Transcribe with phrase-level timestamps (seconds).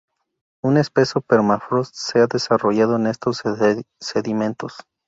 [0.63, 3.43] Un espeso permafrost se ha desarrollado en estos
[3.99, 4.73] sedimentos.